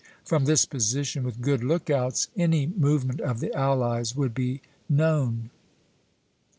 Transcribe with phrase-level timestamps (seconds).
[0.25, 5.51] "From this position, with good lookouts, any movement of the allies would be known.